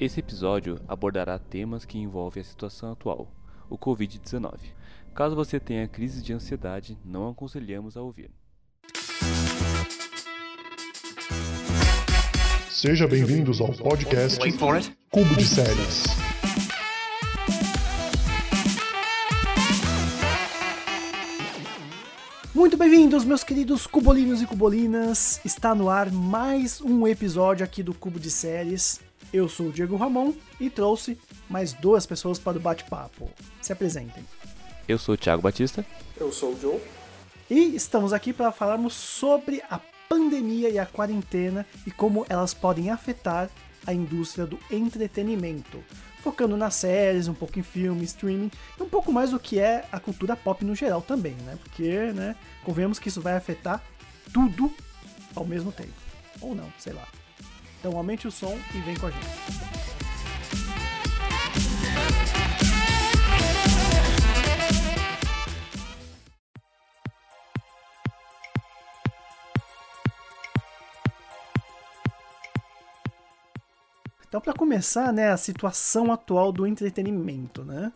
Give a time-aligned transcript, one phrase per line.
[0.00, 3.26] Esse episódio abordará temas que envolvem a situação atual,
[3.68, 4.56] o Covid-19.
[5.12, 8.30] Caso você tenha crise de ansiedade, não aconselhamos a ouvir.
[12.70, 14.38] Seja bem-vindos ao podcast
[15.10, 16.04] Cubo de Séries.
[22.54, 25.40] Muito bem-vindos, meus queridos cubolinos e cubolinas.
[25.44, 29.07] Está no ar mais um episódio aqui do Cubo de Séries.
[29.32, 31.18] Eu sou o Diego Ramon e trouxe
[31.50, 33.30] mais duas pessoas para o bate-papo.
[33.60, 34.24] Se apresentem.
[34.88, 35.84] Eu sou o Thiago Batista.
[36.16, 36.80] Eu sou o Joe.
[37.50, 42.90] E estamos aqui para falarmos sobre a pandemia e a quarentena e como elas podem
[42.90, 43.50] afetar
[43.86, 45.84] a indústria do entretenimento.
[46.22, 49.84] Focando nas séries, um pouco em filme, streaming e um pouco mais do que é
[49.92, 51.58] a cultura pop no geral também, né?
[51.62, 53.82] Porque, né, convenhamos que isso vai afetar
[54.32, 54.72] tudo
[55.34, 55.92] ao mesmo tempo.
[56.40, 57.06] Ou não, sei lá.
[57.78, 59.26] Então aumente o som e vem com a gente.
[74.26, 77.90] Então, para começar, né, a situação atual do entretenimento, né?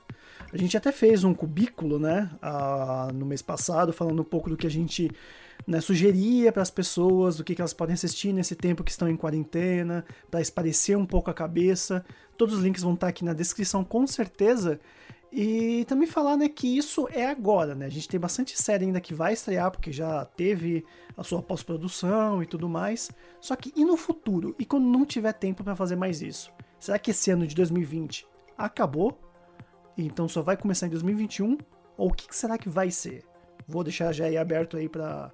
[0.51, 2.31] A gente até fez um cubículo, né,
[3.15, 5.11] no mês passado, falando um pouco do que a gente
[5.67, 9.09] né, sugeria para as pessoas, do que, que elas podem assistir nesse tempo que estão
[9.09, 12.05] em quarentena, para esparecer um pouco a cabeça.
[12.37, 14.81] Todos os links vão estar aqui na descrição, com certeza.
[15.33, 17.87] E também falar, né, que isso é agora, né?
[17.87, 20.85] A gente tem bastante série ainda que vai estrear, porque já teve
[21.17, 23.11] a sua pós-produção e tudo mais.
[23.41, 24.55] Só que e no futuro?
[24.59, 26.53] E quando não tiver tempo para fazer mais isso?
[26.79, 28.27] Será que esse ano de 2020
[28.59, 29.19] acabou?
[29.97, 31.57] Então só vai começar em 2021?
[31.97, 33.25] Ou o que será que vai ser?
[33.67, 35.33] Vou deixar já aí aberto aí para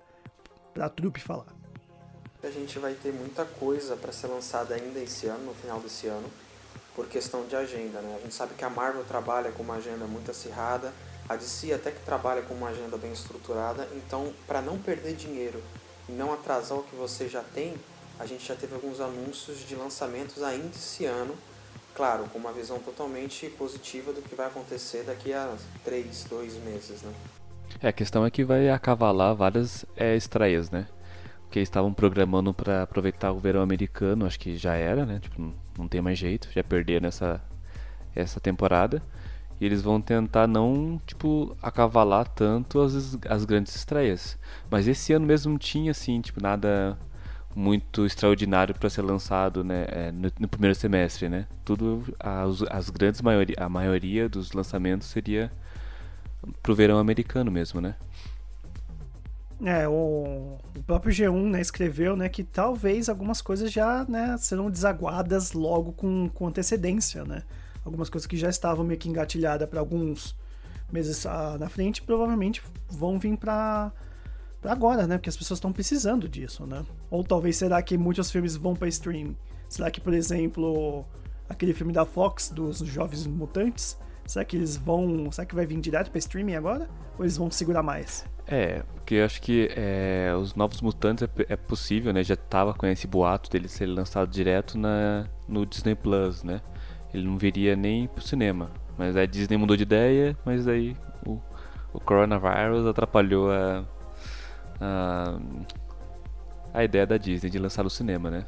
[0.81, 1.47] a trupe falar.
[2.43, 6.07] A gente vai ter muita coisa para ser lançada ainda esse ano, no final desse
[6.07, 6.29] ano
[6.99, 8.01] por questão de agenda.
[8.01, 8.17] Né?
[8.19, 10.93] A gente sabe que a Marvel trabalha com uma agenda muito acirrada,
[11.29, 15.63] a DC até que trabalha com uma agenda bem estruturada, então para não perder dinheiro
[16.09, 17.77] e não atrasar o que você já tem,
[18.19, 21.37] a gente já teve alguns anúncios de lançamentos ainda esse ano,
[21.95, 27.03] claro, com uma visão totalmente positiva do que vai acontecer daqui a três, dois meses.
[27.03, 27.15] Né?
[27.81, 30.87] É, a questão é que vai acavalar várias é, estreias, né?
[31.51, 35.19] que estavam programando para aproveitar o verão americano, acho que já era, né?
[35.21, 37.43] Tipo, não, tem mais jeito, já perderam essa,
[38.15, 39.03] essa temporada.
[39.61, 44.39] E eles vão tentar não, tipo, acavalar tanto as, as grandes estreias.
[44.71, 46.97] Mas esse ano mesmo tinha, assim, tipo, nada
[47.57, 49.87] muito extraordinário para ser lançado, né?
[49.89, 51.47] É, no, no, primeiro semestre, né?
[51.65, 55.51] Tudo, as, as grandes maioria, a maioria dos lançamentos seria
[56.63, 57.97] pro verão americano mesmo, né?
[59.65, 64.71] É, o, o, próprio G1 né, escreveu né, que talvez algumas coisas já né, serão
[64.71, 67.43] desaguadas logo com, com antecedência, né?
[67.85, 70.37] Algumas coisas que já estavam meio que engatilhadas para alguns
[70.93, 73.91] meses ah, na frente, provavelmente vão vir para
[74.63, 75.19] agora, né?
[75.19, 76.85] Porque as pessoas estão precisando disso, né?
[77.11, 79.37] Ou talvez será que muitos filmes vão para streaming?
[79.69, 81.05] Será que, por exemplo,
[81.49, 85.81] aquele filme da Fox dos Jovens Mutantes, será que eles vão, será que vai vir
[85.81, 86.89] direto para streaming agora?
[87.19, 88.25] Ou eles vão segurar mais?
[88.47, 92.23] É, porque eu acho que é, os Novos Mutantes é, é, possível, né?
[92.23, 96.61] Já tava com esse boato dele ser lançado direto na, no Disney Plus, né?
[97.13, 98.71] Ele não viria nem pro cinema.
[98.97, 100.95] Mas a Disney mudou de ideia, mas aí
[101.27, 101.41] o,
[101.93, 103.85] o coronavirus atrapalhou a,
[104.81, 105.39] a,
[106.75, 108.45] a ideia da Disney de lançar no cinema, né?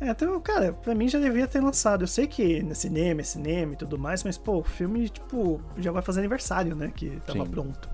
[0.00, 2.04] É, então, cara, pra mim já devia ter lançado.
[2.04, 5.60] Eu sei que no cinema é cinema e tudo mais, mas, pô, o filme, tipo,
[5.76, 6.92] já vai fazer aniversário, né?
[6.94, 7.50] Que tava Sim.
[7.50, 7.88] pronto.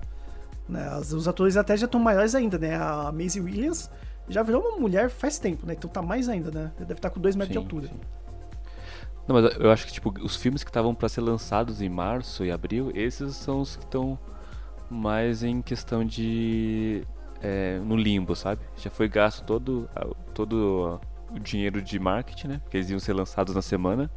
[0.69, 0.87] Né?
[0.87, 2.75] As, os atores até já estão maiores ainda, né?
[2.75, 3.89] A Maisie Williams
[4.27, 5.73] já virou uma mulher faz tempo, né?
[5.73, 6.71] Então tá mais ainda, né?
[6.77, 7.87] Deve estar tá com 2 metros sim, de altura.
[7.87, 7.99] Sim.
[9.27, 12.45] Não, mas eu acho que tipo, os filmes que estavam para ser lançados em março
[12.45, 14.17] e abril, esses são os que estão
[14.89, 17.03] mais em questão de.
[17.41, 18.61] É, no limbo, sabe?
[18.77, 19.89] Já foi gasto todo,
[20.33, 20.99] todo
[21.31, 22.59] o dinheiro de marketing, né?
[22.63, 24.09] Porque eles iam ser lançados na semana.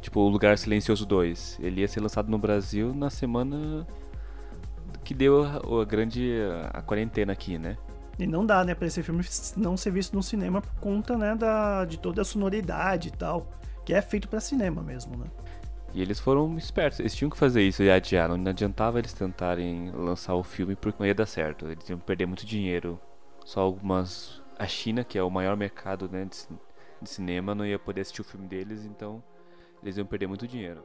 [0.00, 1.58] Tipo, o Lugar Silencioso 2.
[1.60, 3.86] Ele ia ser lançado no Brasil na semana
[5.04, 6.32] que deu a, a grande
[6.72, 7.76] a quarentena aqui, né?
[8.18, 9.22] E não dá, né, pra esse filme
[9.56, 13.46] não ser visto no cinema por conta, né, da, de toda a sonoridade e tal,
[13.84, 15.26] que é feito para cinema mesmo, né?
[15.96, 18.36] E eles foram espertos, eles tinham que fazer isso e adiaram.
[18.36, 21.66] Não adiantava eles tentarem lançar o filme porque não ia dar certo.
[21.66, 23.00] Eles iam perder muito dinheiro.
[23.46, 24.42] Só algumas.
[24.58, 26.48] A China, que é o maior mercado né, de,
[27.02, 29.22] de cinema, não ia poder assistir o filme deles, então
[29.82, 30.82] eles iam perder muito dinheiro.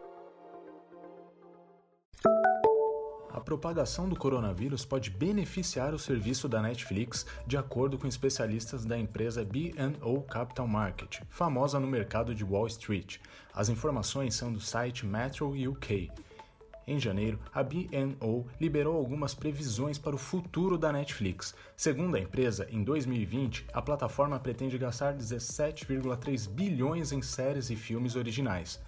[3.29, 8.99] A propagação do coronavírus pode beneficiar o serviço da Netflix, de acordo com especialistas da
[8.99, 13.19] empresa B&O Capital Market, famosa no mercado de Wall Street.
[13.53, 16.11] As informações são do site Metro UK.
[16.87, 21.55] Em janeiro, a B&O liberou algumas previsões para o futuro da Netflix.
[21.77, 28.15] Segundo a empresa, em 2020, a plataforma pretende gastar 17,3 bilhões em séries e filmes
[28.15, 28.81] originais.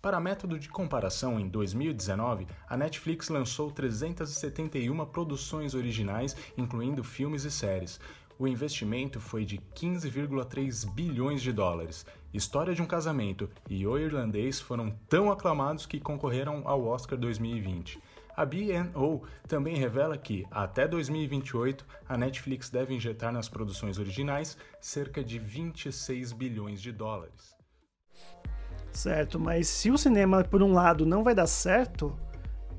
[0.00, 7.50] Para método de comparação, em 2019, a Netflix lançou 371 produções originais, incluindo filmes e
[7.50, 8.00] séries.
[8.38, 12.06] O investimento foi de 15,3 bilhões de dólares.
[12.32, 18.00] História de um Casamento e O Irlandês foram tão aclamados que concorreram ao Oscar 2020.
[18.36, 25.24] A B&O também revela que, até 2028, a Netflix deve injetar nas produções originais cerca
[25.24, 27.56] de 26 bilhões de dólares.
[28.92, 32.16] Certo, mas se o cinema, por um lado, não vai dar certo,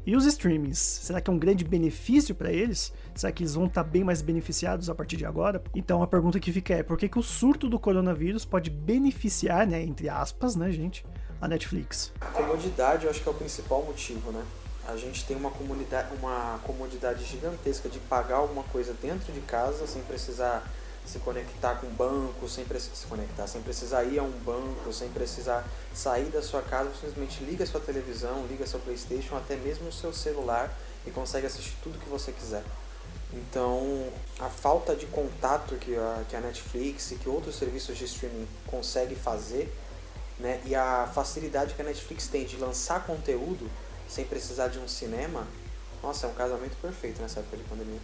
[0.06, 0.80] e os streamings?
[0.80, 2.94] Será que é um grande benefício para eles?
[3.16, 5.62] Será que eles vão estar tá bem mais beneficiados a partir de agora?
[5.76, 9.68] Então a pergunta que fica é: por que, que o surto do coronavírus pode beneficiar,
[9.68, 11.06] né, entre aspas, né, gente,
[11.42, 12.12] a Netflix?
[12.22, 14.44] A comodidade eu acho que é o principal motivo, né?
[14.88, 19.86] A gente tem uma, comunidade, uma comodidade gigantesca de pagar alguma coisa dentro de casa
[19.86, 20.68] sem precisar
[21.10, 25.10] se conectar com o banco, sem se conectar, sem precisar ir a um banco, sem
[25.10, 29.92] precisar sair da sua casa, simplesmente liga sua televisão, liga seu Playstation, até mesmo o
[29.92, 30.72] seu celular
[31.08, 32.64] e consegue assistir tudo que você quiser.
[33.34, 34.08] Então,
[34.40, 38.48] a falta de contato que a, que a Netflix e que outros serviços de streaming
[38.68, 39.74] conseguem fazer,
[40.40, 43.70] né, e a facilidade que a Netflix tem de lançar conteúdo
[44.08, 45.48] sem precisar de um cinema,
[46.02, 48.00] nossa, é um casamento perfeito nessa época de pandemia.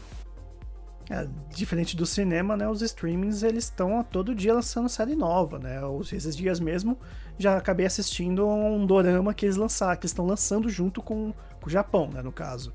[1.10, 5.80] É, diferente do cinema, né, os streamings eles estão todo dia lançando série nova, né?
[6.12, 6.98] Esses dias mesmo
[7.38, 11.32] já acabei assistindo um dorama que eles lançaram, que estão lançando junto com,
[11.62, 12.74] com, o Japão, né, no caso.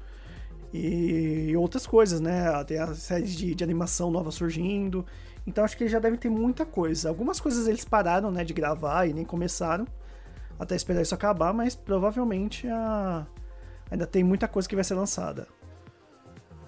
[0.72, 2.62] E, outras coisas, né?
[2.64, 5.04] Tem a série de, de animação nova surgindo.
[5.44, 7.08] Então acho que já devem ter muita coisa.
[7.08, 9.86] Algumas coisas eles pararam, né, de gravar e nem começaram
[10.60, 13.26] até esperar isso acabar, mas provavelmente a...
[13.90, 15.48] ainda tem muita coisa que vai ser lançada.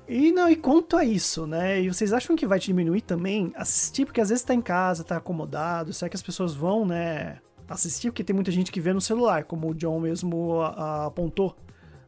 [0.09, 1.81] E não, e quanto a isso, né?
[1.81, 4.05] E vocês acham que vai diminuir também assistir?
[4.05, 7.39] Porque às vezes tá em casa, tá acomodado, será que as pessoas vão, né,
[7.69, 8.11] assistir?
[8.11, 11.57] Porque tem muita gente que vê no celular, como o John mesmo apontou,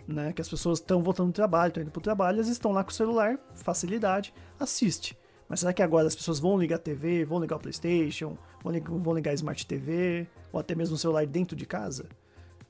[0.07, 0.33] né?
[0.33, 2.91] Que as pessoas estão voltando do trabalho, estão indo pro trabalho, eles estão lá com
[2.91, 5.17] o celular, facilidade, assiste.
[5.49, 8.73] Mas será que agora as pessoas vão ligar a TV, vão ligar o Playstation, vão
[8.73, 12.07] ligar, vão ligar a Smart TV, ou até mesmo o celular dentro de casa?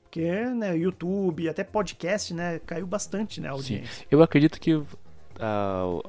[0.01, 3.93] Porque, né, YouTube, até podcast, né, caiu bastante, né, a audiência.
[3.95, 4.05] Sim.
[4.09, 4.81] Eu acredito que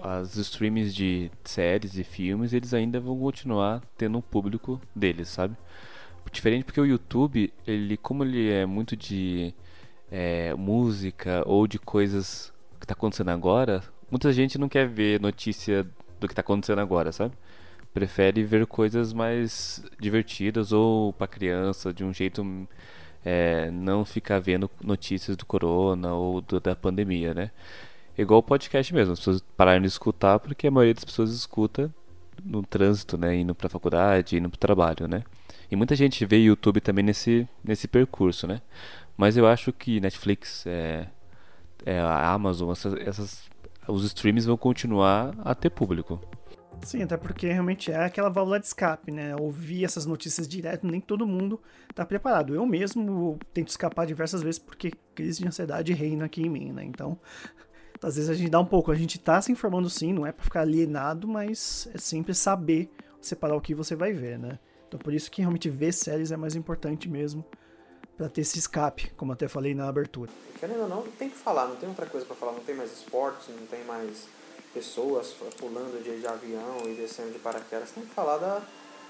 [0.02, 5.56] as streams de séries e filmes, eles ainda vão continuar tendo um público deles, sabe?
[6.32, 9.54] Diferente porque o YouTube, ele como ele é muito de
[10.10, 15.84] é, música ou de coisas que está acontecendo agora, muita gente não quer ver notícia
[16.20, 17.34] do que está acontecendo agora, sabe?
[17.94, 22.44] Prefere ver coisas mais divertidas ou para criança, de um jeito
[23.24, 27.50] é, não ficar vendo notícias do corona ou do, da pandemia, né?
[28.22, 31.92] Igual o podcast mesmo, as pessoas pararam de escutar porque a maioria das pessoas escuta
[32.44, 35.24] no trânsito, né, indo pra faculdade, indo pro trabalho, né?
[35.70, 38.60] E muita gente vê YouTube também nesse, nesse percurso, né?
[39.16, 41.08] Mas eu acho que Netflix, é,
[41.84, 43.50] é a Amazon, essas, essas,
[43.88, 46.20] os streams vão continuar a ter público.
[46.82, 49.34] Sim, até porque realmente é aquela válvula de escape, né?
[49.34, 51.60] Ouvir essas notícias direto, nem todo mundo
[51.94, 52.54] tá preparado.
[52.54, 56.84] Eu mesmo tento escapar diversas vezes porque crise de ansiedade reina aqui em mim, né?
[56.84, 57.18] Então,
[58.06, 60.30] às vezes a gente dá um pouco, a gente tá se informando sim, não é
[60.30, 62.88] para ficar alienado, mas é sempre saber
[63.20, 64.60] separar o que você vai ver, né?
[64.86, 67.44] Então por isso que realmente ver séries é mais importante mesmo
[68.16, 70.30] para ter esse escape, como até falei na abertura.
[70.60, 72.92] Querendo ou não, tem que falar, não tem outra coisa para falar, não tem mais
[72.92, 74.28] esportes, não tem mais
[74.72, 78.62] pessoas pulando de, avião e descendo de paraquedas, tem que falar da,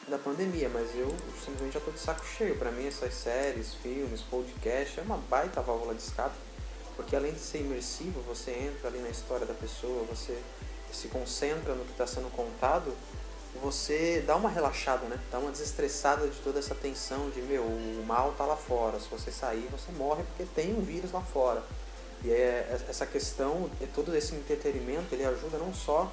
[0.08, 2.56] da pandemia, mas eu simplesmente já tô de saco cheio.
[2.56, 6.45] Para mim essas séries, filmes, podcast é uma baita válvula de escape
[6.96, 10.36] porque além de ser imersivo, você entra ali na história da pessoa, você
[10.92, 12.92] se concentra no que está sendo contado,
[13.62, 15.18] você dá uma relaxada, né?
[15.30, 18.98] Dá uma desestressada de toda essa tensão de, meu, o mal tá lá fora.
[19.00, 21.62] Se você sair, você morre porque tem um vírus lá fora.
[22.24, 26.10] E é, essa questão, todo esse entretenimento, ele ajuda não só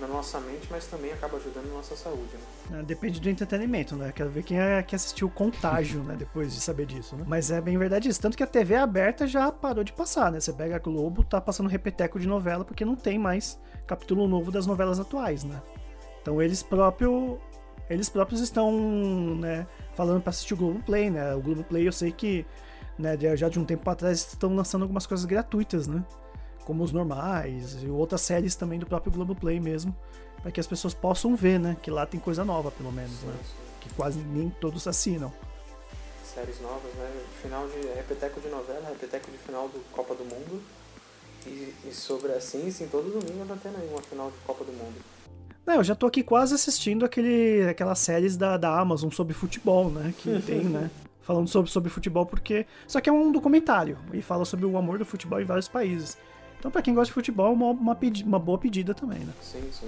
[0.00, 2.34] na nossa mente, mas também acaba ajudando na nossa saúde.
[2.70, 2.80] Né?
[2.80, 4.12] É, depende do entretenimento, né?
[4.12, 6.16] Quero ver quem é que assistiu Contágio, né?
[6.16, 7.24] Depois de saber disso, né?
[7.26, 8.20] Mas é bem verdade isso.
[8.20, 10.40] Tanto que a TV aberta já parou de passar, né?
[10.40, 14.50] Você pega a Globo, tá passando repeteco de novela porque não tem mais capítulo novo
[14.50, 15.60] das novelas atuais, né?
[16.20, 17.38] Então eles próprio,
[17.88, 18.72] eles próprios estão,
[19.36, 19.66] né?
[19.94, 21.34] Falando para assistir o Globo Play, né?
[21.34, 22.44] O Globo Play eu sei que,
[22.98, 23.16] né?
[23.36, 26.02] Já de um tempo atrás estão lançando algumas coisas gratuitas, né?
[26.64, 29.94] Como os normais e outras séries também do próprio Globoplay mesmo,
[30.42, 31.76] para que as pessoas possam ver, né?
[31.82, 33.34] Que lá tem coisa nova, pelo menos, né?
[33.80, 35.32] Que quase nem todos assinam.
[36.24, 37.10] Séries novas, né?
[37.42, 40.62] Final de repeteco de novela, repeteco de final do Copa do Mundo.
[41.46, 44.72] E, e sobre assim, sim, todo domingo tá tendo aí uma final de Copa do
[44.72, 44.94] Mundo.
[45.66, 49.90] Não, eu já tô aqui quase assistindo aquele, aquelas séries da, da Amazon sobre futebol,
[49.90, 50.12] né?
[50.18, 50.90] Que tem, né?
[51.22, 52.66] Falando sobre, sobre futebol, porque.
[52.86, 56.18] Só que é um documentário e fala sobre o amor do futebol em vários países.
[56.64, 59.34] Então, para quem gosta de futebol, uma, uma, uma boa pedida também, né?
[59.42, 59.86] Sim, sim.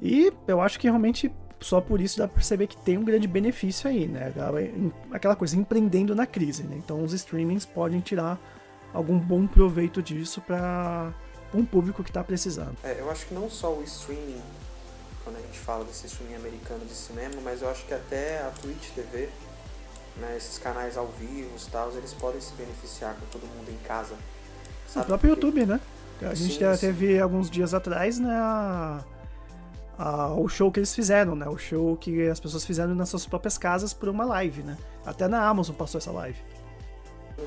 [0.00, 1.30] E eu acho que realmente
[1.60, 4.32] só por isso dá pra perceber que tem um grande benefício aí, né?
[5.12, 6.74] Aquela coisa, empreendendo na crise, né?
[6.78, 8.40] Então os streamings podem tirar
[8.94, 11.12] algum bom proveito disso para
[11.52, 12.78] um público que está precisando.
[12.82, 14.40] É, eu acho que não só o streaming,
[15.22, 18.50] quando a gente fala desse streaming americano de cinema, mas eu acho que até a
[18.62, 19.28] Twitch TV,
[20.16, 23.86] né, esses canais ao vivo e tal, eles podem se beneficiar com todo mundo em
[23.86, 24.14] casa.
[24.92, 25.04] Sabe?
[25.04, 25.46] O próprio Porque...
[25.46, 25.80] YouTube, né?
[26.22, 27.18] A gente sim, teve sim.
[27.18, 29.02] alguns dias atrás, né, a,
[29.96, 31.48] a, o show que eles fizeram, né?
[31.48, 34.76] O show que as pessoas fizeram nas suas próprias casas por uma live, né?
[35.04, 36.38] Até na Amazon passou essa live.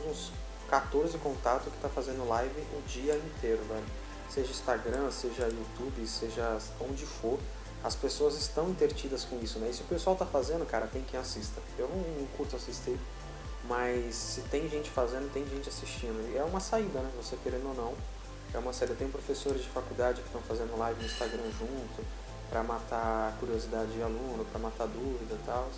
[0.09, 0.31] Uns
[0.69, 3.85] 14 contatos que tá fazendo live o dia inteiro, velho.
[4.27, 7.37] Seja Instagram, seja YouTube, seja onde for,
[7.83, 9.69] as pessoas estão intertidas com isso, né?
[9.69, 11.61] E se o pessoal tá fazendo, cara, tem quem assista.
[11.77, 12.97] Eu não, não curto assistir,
[13.67, 16.33] mas se tem gente fazendo, tem gente assistindo.
[16.33, 17.09] E é uma saída, né?
[17.17, 17.93] Você querendo ou não.
[18.53, 18.93] É uma saída.
[18.93, 22.05] Tem professores de faculdade que estão fazendo live no Instagram junto,
[22.49, 25.69] para matar a curiosidade de aluno, para matar dúvida e tal.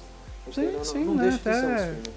[0.51, 1.29] Sim, não, sim, não né?
[1.29, 1.61] deixa Até...
[1.61, 2.11] de ser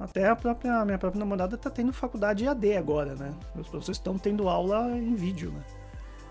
[0.00, 3.34] um Até a própria minha própria namorada tá tendo faculdade EAD agora, né?
[3.54, 5.62] Os professores estão tendo aula em vídeo, né?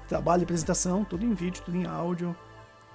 [0.07, 2.35] Trabalho, apresentação, tudo em vídeo, tudo em áudio.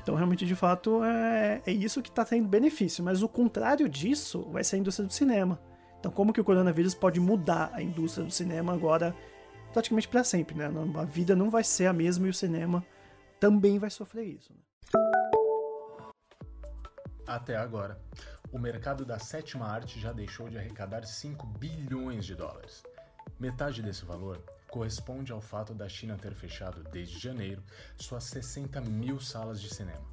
[0.02, 3.04] Então, realmente, de fato, é, é isso que está tendo benefício.
[3.04, 5.61] Mas o contrário disso vai ser a indústria do cinema.
[6.00, 9.14] Então, como que o coronavírus pode mudar a indústria do cinema agora
[9.73, 10.71] praticamente para sempre, né?
[10.97, 12.85] A vida não vai ser a mesma e o cinema
[13.40, 14.52] também vai sofrer isso.
[14.52, 14.61] Né?
[17.26, 18.00] Até agora,
[18.52, 22.82] o mercado da sétima arte já deixou de arrecadar 5 bilhões de dólares.
[23.43, 27.61] Metade desse valor corresponde ao fato da China ter fechado desde janeiro
[27.97, 30.09] suas 60 mil salas de cinema.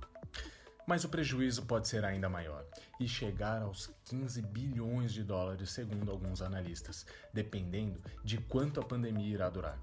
[0.88, 2.66] Mas o prejuízo pode ser ainda maior
[3.00, 9.36] e chegar aos 15 bilhões de dólares, segundo alguns analistas, dependendo de quanto a pandemia
[9.36, 9.80] irá durar.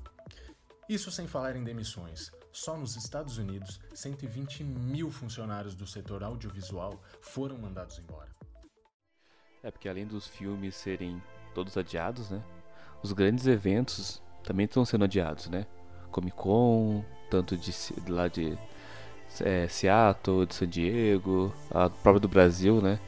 [0.89, 2.33] Isso sem falar em demissões.
[2.51, 8.35] Só nos Estados Unidos, 120 mil funcionários do setor audiovisual foram mandados embora.
[9.63, 11.23] É porque além dos filmes serem
[11.55, 12.45] todos adiados, né?
[13.03, 15.67] Os grandes eventos também estão sendo adiados, né?
[16.11, 17.73] Comic Con, tanto de
[18.09, 18.57] lá de
[19.41, 22.99] é, Seattle, de San Diego, a própria do Brasil, né?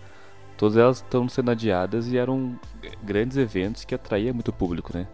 [0.57, 2.59] Todas elas estão sendo adiadas e eram
[3.03, 5.07] grandes eventos que atraíam muito público, né?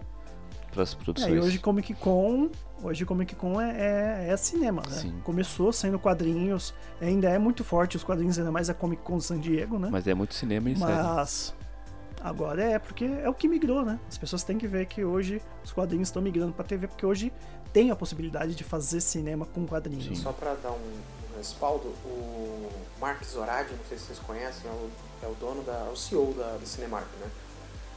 [0.72, 1.32] Para as produções.
[1.32, 2.50] É, e hoje Comic Con,
[2.82, 4.96] hoje Comic Con é, é, é cinema, né?
[4.96, 5.14] Sim.
[5.22, 9.38] Começou sendo quadrinhos, ainda é muito forte os quadrinhos, ainda mais a Comic Con San
[9.38, 9.88] Diego, né?
[9.92, 11.63] Mas é muito cinema e Mas série.
[12.24, 14.00] Agora é, porque é o que migrou, né?
[14.08, 17.30] As pessoas têm que ver que hoje os quadrinhos estão migrando para TV, porque hoje
[17.70, 20.06] tem a possibilidade de fazer cinema com quadrinhos.
[20.06, 20.14] Sim.
[20.14, 20.92] Só para dar um,
[21.36, 24.90] respaldo, o Mark Zoradi, não sei se vocês conhecem, é o,
[25.22, 27.30] é o dono da, é o CEO da, da Cinemark, né?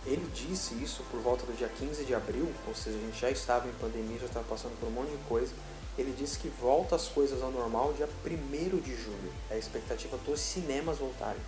[0.06, 3.32] Ele disse isso por volta do dia 15 de abril, ou seja, a gente já
[3.32, 5.54] estava em pandemia, já estava passando por um monte de coisa.
[5.98, 9.32] Ele disse que volta as coisas ao normal dia 1 de julho.
[9.50, 11.40] É a expectativa dos cinemas voltarem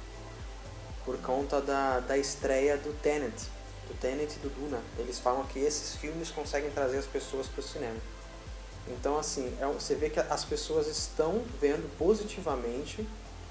[1.06, 3.48] por conta da, da estreia do Tenet,
[3.88, 4.80] do Tenet e do Duna.
[4.98, 7.98] Eles falam que esses filmes conseguem trazer as pessoas para o cinema.
[8.88, 13.08] Então, assim, é, você vê que as pessoas estão vendo positivamente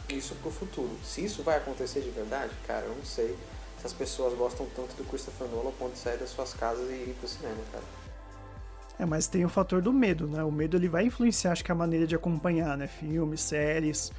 [0.09, 0.91] isso para o futuro.
[1.05, 3.37] Se isso vai acontecer de verdade, cara, eu não sei
[3.81, 7.17] se as pessoas gostam tanto do Christopher Nolan de sair das suas casas e ir
[7.19, 7.85] para o cinema, cara.
[8.99, 10.43] É, mas tem o fator do medo, né?
[10.43, 12.89] O medo ele vai influenciar, acho que a maneira de acompanhar, né?
[12.89, 14.11] Filmes, séries.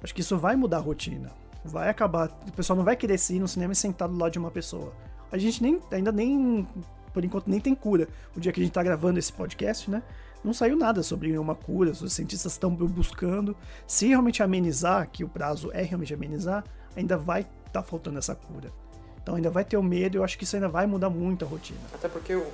[0.00, 1.32] Acho que isso vai mudar a rotina
[1.64, 2.28] vai acabar.
[2.46, 4.92] O pessoal não vai querer ir no cinema e sentar do lado de uma pessoa.
[5.30, 6.66] A gente nem, ainda nem,
[7.12, 8.08] por enquanto, nem tem cura.
[8.36, 10.02] O dia que a gente tá gravando esse podcast, né?
[10.42, 13.56] Não saiu nada sobre uma cura, os cientistas estão buscando.
[13.86, 16.64] Se realmente amenizar, que o prazo é realmente amenizar,
[16.96, 18.72] ainda vai estar tá faltando essa cura.
[19.20, 21.48] Então ainda vai ter o medo, eu acho que isso ainda vai mudar muito a
[21.48, 21.78] rotina.
[21.92, 22.46] Até porque o,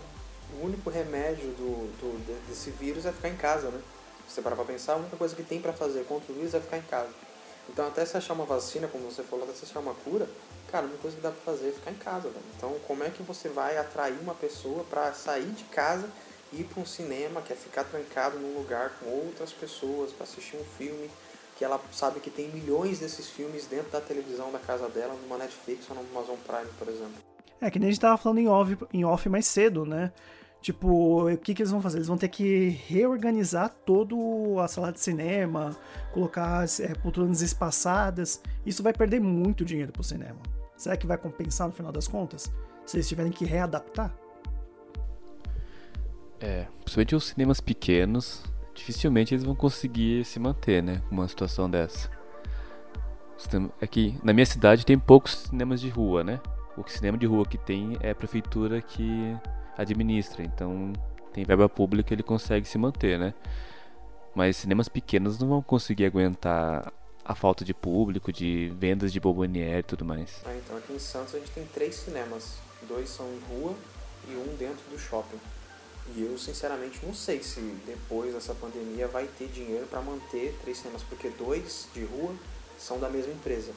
[0.62, 3.80] único remédio do, do, desse vírus é ficar em casa, né?
[4.26, 6.54] Se você parar pra pensar, a única coisa que tem para fazer contra o vírus
[6.54, 7.11] é ficar em casa.
[7.68, 10.28] Então, até se achar uma vacina, como você falou, até se achar uma cura,
[10.71, 12.44] cara, uma coisa que dá pra fazer é ficar em casa, velho.
[12.56, 16.09] Então, como é que você vai atrair uma pessoa para sair de casa
[16.52, 20.25] e ir para um cinema, que é ficar trancado num lugar com outras pessoas para
[20.25, 21.11] assistir um filme
[21.56, 25.38] que ela sabe que tem milhões desses filmes dentro da televisão da casa dela, numa
[25.38, 27.14] Netflix ou no Amazon Prime, por exemplo.
[27.61, 30.12] É, que nem a gente tava falando em off, em off mais cedo, né?
[30.64, 31.99] Tipo, o que, que eles vão fazer?
[31.99, 34.14] Eles vão ter que reorganizar toda
[34.64, 35.76] a sala de cinema,
[36.11, 38.40] colocar é, poltronas espaçadas.
[38.64, 40.38] Isso vai perder muito dinheiro pro cinema.
[40.75, 42.50] Será que vai compensar no final das contas?
[42.87, 44.16] Se eles tiverem que readaptar?
[46.40, 48.42] É, principalmente os cinemas pequenos,
[48.75, 51.02] dificilmente eles vão conseguir se manter, né?
[51.11, 52.09] Com uma situação dessa.
[53.83, 56.40] Aqui, é na minha cidade tem poucos cinemas de rua, né?
[56.75, 59.37] O cinema de rua que tem é a prefeitura que
[59.76, 60.92] administra, então
[61.32, 63.34] tem verba pública ele consegue se manter, né?
[64.34, 66.92] Mas cinemas pequenos não vão conseguir aguentar
[67.24, 70.42] a falta de público, de vendas de bomboniere e tudo mais.
[70.44, 73.74] Ah, então aqui em Santos a gente tem três cinemas, dois são em rua
[74.28, 75.38] e um dentro do shopping.
[76.14, 80.78] E eu sinceramente não sei se depois dessa pandemia vai ter dinheiro para manter três
[80.78, 82.34] cinemas, porque dois de rua
[82.78, 83.72] são da mesma empresa.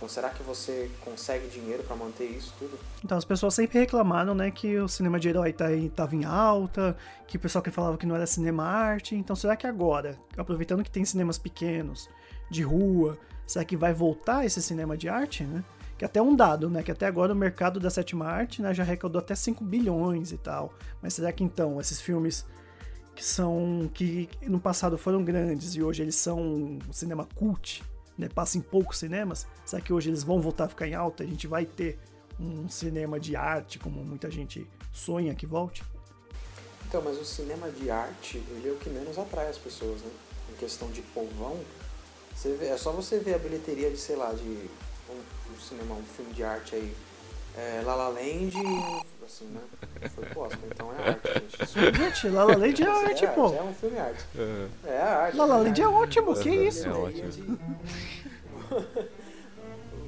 [0.00, 2.78] Então será que você consegue dinheiro para manter isso tudo?
[3.04, 6.96] Então as pessoas sempre reclamaram, né, que o cinema de herói tá tava em alta,
[7.26, 9.14] que o pessoal que falava que não era cinema arte.
[9.14, 12.08] Então será que agora, aproveitando que tem cinemas pequenos,
[12.50, 15.62] de rua, será que vai voltar esse cinema de arte, né?
[15.98, 18.82] Que até um dado, né, que até agora o mercado da sétima arte, né, já
[18.82, 20.72] arrecadou até 5 bilhões e tal.
[21.02, 22.46] Mas será que então esses filmes
[23.14, 27.82] que são que no passado foram grandes e hoje eles são cinema cult,
[28.20, 31.24] né, passa em poucos cinemas, será que hoje eles vão voltar a ficar em alta?
[31.24, 31.98] A gente vai ter
[32.38, 35.82] um cinema de arte, como muita gente sonha que volte?
[36.86, 40.10] Então, mas o cinema de arte, ele é o que menos atrai as pessoas, né?
[40.52, 41.60] Em questão de povão,
[42.58, 44.68] vê, é só você ver a bilheteria de, sei lá, de
[45.08, 46.94] um, um cinema, um filme de arte aí,
[47.56, 48.52] é, La La Land,
[49.24, 49.60] assim, né?
[50.14, 51.96] Foi póstumo, então é arte, gente.
[51.98, 53.46] Gente, La La Land é, é arte, é pô.
[53.46, 54.24] Arte, é um filme arte.
[54.36, 55.36] É, é arte.
[55.36, 56.88] La La Land é, é ótimo, que isso?
[56.88, 57.58] É ótimo.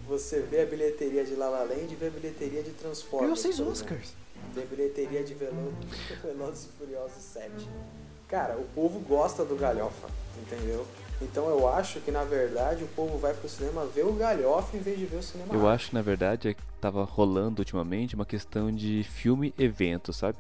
[0.08, 3.22] Você vê a bilheteria de La La Land e vê a bilheteria de Transformers.
[3.22, 4.14] Ganhou seis Oscars.
[4.54, 5.72] Vê a bilheteria de Velo...
[6.22, 7.50] Velozes e Furiosos 7.
[8.28, 10.08] Cara, o povo gosta do galhofa,
[10.40, 10.86] entendeu?
[11.20, 14.80] Então eu acho que na verdade o povo vai pro cinema ver o galhofa em
[14.80, 15.54] vez de ver o cinema.
[15.54, 20.12] Eu acho que na verdade é que tava rolando ultimamente uma questão de filme evento,
[20.12, 20.36] sabe?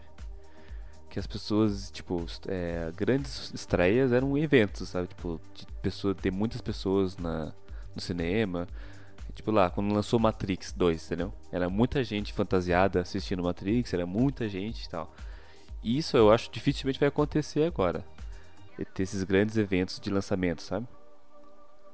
[1.08, 5.06] Que as pessoas, tipo, é, grandes estreias eram eventos, sabe?
[5.06, 7.52] Tipo, de pessoa, ter muitas pessoas na,
[7.94, 8.66] no cinema.
[9.36, 11.32] Tipo lá, quando lançou Matrix 2, entendeu?
[11.52, 15.14] Era muita gente fantasiada assistindo Matrix, era muita gente e tal.
[15.82, 18.04] Isso eu acho dificilmente vai acontecer agora
[18.94, 20.88] ter esses grandes eventos de lançamento, sabe?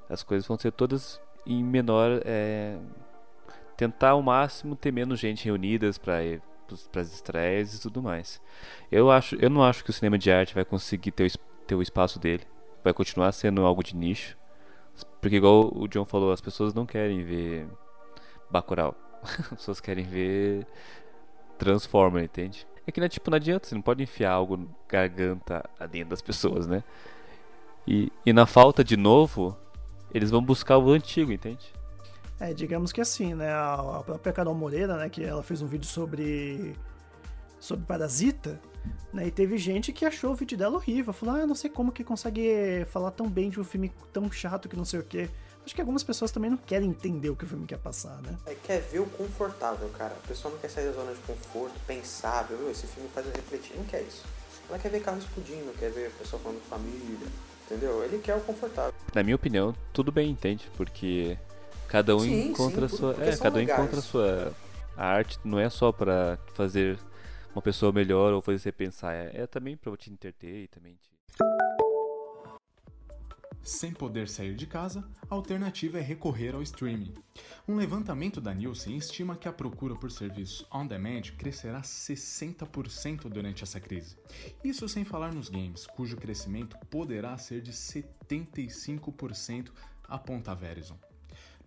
[0.09, 2.22] As coisas vão ser todas em menor.
[2.25, 2.79] É,
[3.79, 6.21] tentar ao máximo ter menos gente reunidas para
[6.93, 8.43] para as estreias e tudo mais.
[8.93, 11.75] Eu acho, eu não acho que o cinema de arte vai conseguir ter o, ter
[11.75, 12.43] o espaço dele.
[12.85, 14.37] Vai continuar sendo algo de nicho.
[15.19, 17.67] Porque igual o John falou, as pessoas não querem ver
[18.51, 18.95] Bacurau.
[19.23, 20.67] As pessoas querem ver
[21.57, 22.67] Transformer, entende?
[22.87, 26.67] É que, né, tipo, não adianta, você não pode enfiar algo garganta dentro das pessoas,
[26.67, 26.85] né?
[27.87, 29.57] E, e na falta de novo,
[30.12, 31.73] eles vão buscar o antigo, entende?
[32.40, 33.53] É, digamos que assim, né?
[33.53, 35.09] A, própria Carol Moreira, né?
[35.09, 36.74] Que ela fez um vídeo sobre.
[37.59, 38.61] sobre Parasita,
[39.12, 39.27] né?
[39.27, 41.12] E teve gente que achou o vídeo dela horrível.
[41.12, 44.68] Falou, ah, não sei como que consegue falar tão bem de um filme tão chato
[44.68, 45.29] que não sei o quê.
[45.64, 48.38] Acho que algumas pessoas também não querem entender o que o filme quer passar, né?
[48.46, 50.14] É, quer ver o confortável, cara.
[50.14, 52.70] A pessoa não quer sair da zona de conforto, pensável.
[52.70, 53.77] Esse filme faz eu refletir.
[53.77, 54.24] Não quer isso.
[54.68, 57.27] Ela quer ver carro explodindo, quer ver a pessoa falando família.
[57.66, 58.03] Entendeu?
[58.03, 58.94] Ele quer o confortável.
[59.14, 60.70] Na minha opinião, tudo bem, entende?
[60.74, 61.37] Porque
[61.88, 63.16] cada um sim, encontra sim, a sua.
[63.24, 63.79] É, cada um legais.
[63.79, 64.55] encontra a sua.
[64.96, 66.98] A arte não é só para fazer
[67.55, 69.14] uma pessoa melhor ou fazer você pensar.
[69.14, 71.09] É, é também para te entreter e também te.
[73.62, 77.12] Sem poder sair de casa, a alternativa é recorrer ao streaming.
[77.66, 83.62] Um levantamento da Nielsen estima que a procura por serviços on demand crescerá 60% durante
[83.62, 84.16] essa crise.
[84.64, 89.70] Isso sem falar nos games, cujo crescimento poderá ser de 75%,
[90.09, 90.96] aponta a Verizon.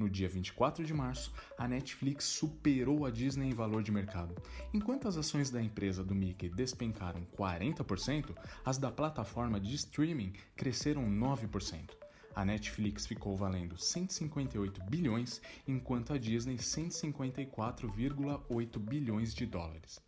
[0.02, 4.34] No dia 24 de março, a Netflix superou a Disney em valor de mercado.
[4.74, 8.36] Enquanto as ações da empresa do Mickey despencaram 40%,
[8.66, 11.92] as da plataforma de streaming cresceram 9%.
[12.34, 20.02] A Netflix ficou valendo 158 bilhões, enquanto a Disney 154,8 bilhões de dólares.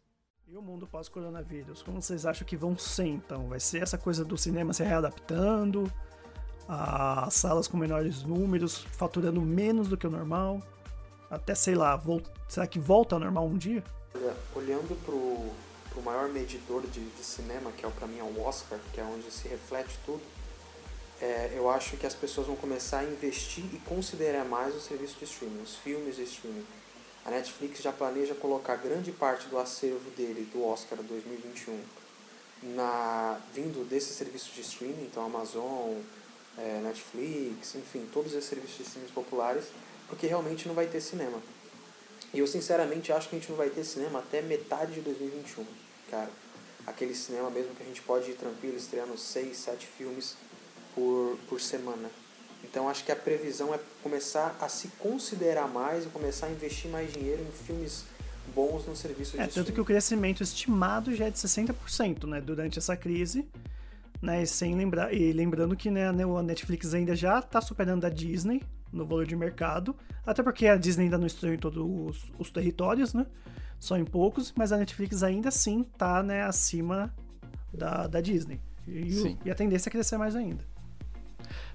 [0.47, 1.83] E o mundo pós-coronavírus?
[1.83, 3.47] Como vocês acham que vão ser então?
[3.47, 5.83] Vai ser essa coisa do cinema se readaptando?
[6.67, 10.61] As salas com menores números, faturando menos do que o normal.
[11.29, 11.99] Até, sei lá,
[12.47, 13.83] será que volta ao normal um dia?
[14.15, 15.49] Olha, olhando pro,
[15.89, 19.03] pro maior medidor de, de cinema, que é para mim é o Oscar, que é
[19.03, 20.21] onde se reflete tudo,
[21.21, 25.17] é, eu acho que as pessoas vão começar a investir e considerar mais o serviço
[25.19, 26.65] de streaming, os filmes de streaming.
[27.25, 31.79] A Netflix já planeja colocar grande parte do acervo dele, do Oscar 2021,
[32.75, 35.93] na, vindo desses serviços de streaming, então Amazon,
[36.57, 39.65] é, Netflix, enfim, todos esses serviços de streaming populares,
[40.07, 41.41] porque realmente não vai ter cinema.
[42.33, 45.65] E eu sinceramente acho que a gente não vai ter cinema até metade de 2021,
[46.09, 46.29] cara.
[46.85, 50.35] Aquele cinema mesmo que a gente pode ir tranquilo, estreando 6, 7 filmes
[50.93, 52.09] por, por semana.
[52.63, 56.89] Então acho que a previsão é começar a se considerar mais e começar a investir
[56.89, 58.05] mais dinheiro em filmes
[58.55, 62.41] bons no serviço de É, tanto que o crescimento estimado já é de 60%, né,
[62.41, 63.45] durante essa crise,
[64.23, 68.63] né, sem lembrar, e lembrando que né, a Netflix ainda já está superando a Disney
[68.89, 69.93] no valor de mercado,
[70.25, 73.25] até porque a Disney ainda não estreou em todos os, os territórios, né,
[73.77, 77.13] só em poucos, mas a Netflix ainda assim está né, acima
[77.73, 78.61] da, da Disney.
[78.87, 80.63] E, e, a tendência é crescer mais ainda.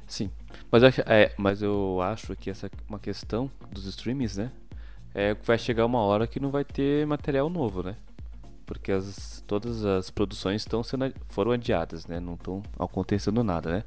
[0.07, 0.31] Sim,
[0.73, 4.51] mas eu, é, mas eu acho que essa é uma questão dos streamings, né?
[5.15, 7.97] É que vai chegar uma hora que não vai ter material novo, né?
[8.69, 12.21] Porque as, todas as produções estão sendo foram adiadas, né?
[12.21, 13.85] Não estão acontecendo nada, né?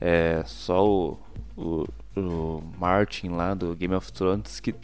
[0.00, 1.18] É só o,
[1.56, 4.74] o, o Martin lá do Game of Thrones que,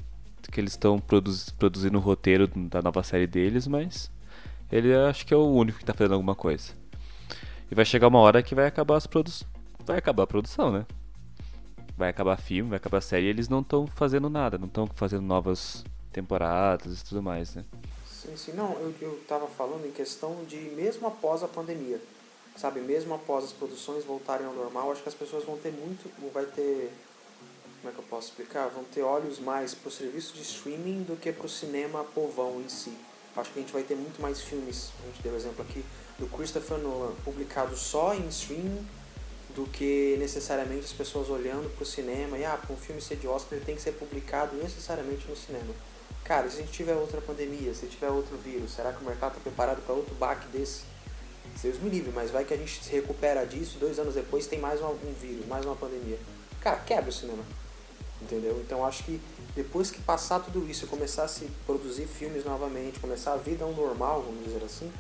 [0.53, 4.11] que eles estão produz, produzindo o roteiro da nova série deles, mas
[4.71, 6.73] ele acho que é o único que está fazendo alguma coisa.
[7.71, 9.49] E vai chegar uma hora que vai acabar as produções
[9.89, 10.87] vai acabar a produção, né?
[11.97, 15.23] Vai acabar filme, vai acabar série e eles não estão fazendo nada, não estão fazendo
[15.23, 17.65] novas temporadas e tudo mais, né?
[18.29, 18.53] Sim, sim.
[18.53, 22.01] Não, eu, eu tava falando em questão de mesmo após a pandemia,
[22.57, 22.81] sabe?
[22.81, 26.45] Mesmo após as produções voltarem ao normal, acho que as pessoas vão ter muito, vai
[26.45, 26.91] ter,
[27.81, 28.69] como é que eu posso explicar?
[28.69, 32.93] Vão ter olhos mais pro serviço de streaming do que pro cinema povão em si.
[33.35, 35.83] Acho que a gente vai ter muito mais filmes, a gente deu o exemplo aqui,
[36.19, 38.87] do Christopher Nolan, publicado só em streaming
[39.55, 43.17] do que necessariamente as pessoas olhando para o cinema e, ah, para um filme ser
[43.17, 45.73] de Oscar ele tem que ser publicado necessariamente no cinema.
[46.29, 49.31] Cara, se a gente tiver outra pandemia, se tiver outro vírus, será que o mercado
[49.31, 50.83] está preparado para outro baque desse?
[51.63, 54.59] Deus me livre, mas vai que a gente se recupera disso, dois anos depois tem
[54.59, 56.19] mais um, um vírus, mais uma pandemia.
[56.61, 57.43] Cara, quebra o cinema.
[58.21, 58.61] Entendeu?
[58.61, 59.19] Então acho que
[59.57, 63.73] depois que passar tudo isso começar a se produzir filmes novamente, começar a vida ao
[63.73, 64.93] normal, vamos dizer assim,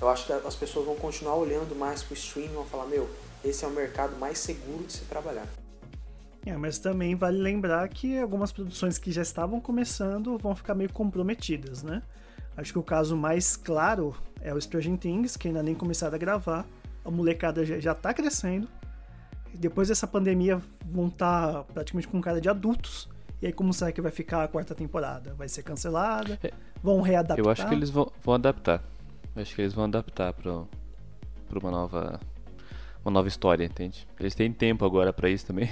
[0.00, 3.08] eu acho que as pessoas vão continuar olhando mais pro streaming, vão falar, meu,
[3.44, 5.46] esse é o mercado mais seguro de se trabalhar.
[6.44, 10.92] É, mas também vale lembrar que algumas produções que já estavam começando vão ficar meio
[10.92, 12.02] comprometidas, né?
[12.56, 16.18] Acho que o caso mais claro é o Stranger Things, que ainda nem começaram a
[16.18, 16.66] gravar.
[17.04, 18.68] A molecada já, já tá crescendo.
[19.54, 23.08] E depois dessa pandemia vão estar tá praticamente com cara de adultos.
[23.40, 25.34] E aí como será que vai ficar a quarta temporada?
[25.34, 26.38] Vai ser cancelada?
[26.42, 26.52] É,
[26.82, 27.44] vão readaptar?
[27.44, 28.82] Eu acho que eles vão, vão adaptar.
[29.34, 32.20] Eu acho que eles vão adaptar para uma nova
[33.04, 34.06] uma nova história, entende?
[34.18, 35.70] Eles têm tempo agora para isso também.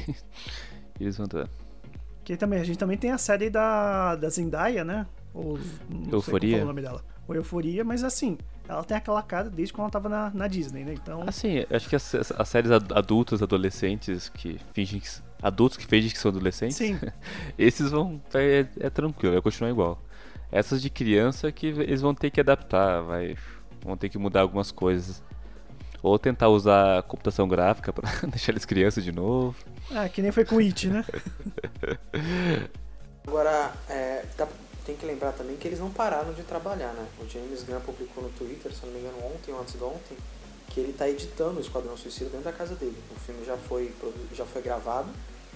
[0.98, 1.48] eles vão dar.
[2.24, 5.06] Que também, a gente também tem a série da, da Zendaya, né?
[5.32, 5.58] Ou,
[6.12, 6.56] Euforia.
[6.56, 7.02] Sei o nome dela.
[7.26, 8.36] Ou Euforia, mas assim,
[8.68, 10.92] ela tem aquela cara desde quando ela tava na, na Disney, né?
[10.92, 11.24] Então.
[11.26, 15.08] Assim, acho que as, as séries adultas, adolescentes que fingem que.
[15.42, 16.76] Adultos que fingem que são adolescentes.
[16.76, 16.98] Sim.
[17.58, 18.20] esses vão.
[18.34, 20.02] É, é tranquilo, vai continuar igual.
[20.52, 23.36] Essas de criança que eles vão ter que adaptar, vai.
[23.82, 25.22] Vão ter que mudar algumas coisas.
[26.02, 29.54] Ou tentar usar computação gráfica para deixar eles crianças de novo.
[29.90, 31.04] Ah, que nem foi com It, né?
[33.26, 34.48] Agora, é, tá,
[34.84, 37.06] tem que lembrar também que eles não pararam de trabalhar, né?
[37.20, 40.16] O James Gunn publicou no Twitter, se não me engano, ontem ou antes de ontem,
[40.68, 42.96] que ele está editando o Esquadrão Suicida dentro da casa dele.
[43.14, 43.92] O filme já foi,
[44.34, 45.08] já foi gravado,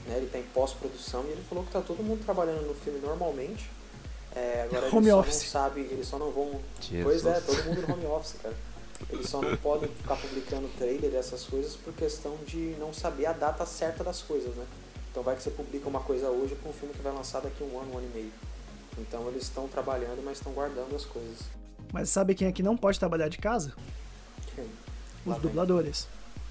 [0.06, 0.16] né?
[0.16, 3.70] ele está em pós-produção e ele falou que está todo mundo trabalhando no filme normalmente.
[4.36, 5.42] É, agora home eles só office.
[5.42, 6.60] não sabe, eles só não vão.
[6.80, 7.02] Jesus.
[7.04, 8.54] Pois é, todo mundo no home office, cara.
[9.10, 13.32] Eles só não podem ficar publicando trailer dessas coisas por questão de não saber a
[13.32, 14.64] data certa das coisas, né?
[15.10, 17.62] Então vai que você publica uma coisa hoje para um filme que vai lançar daqui
[17.62, 18.32] um ano, um ano e meio.
[18.98, 21.38] Então eles estão trabalhando, mas estão guardando as coisas.
[21.92, 23.72] Mas sabe quem aqui não pode trabalhar de casa?
[24.54, 24.64] Quem?
[25.24, 26.08] Os dubladores.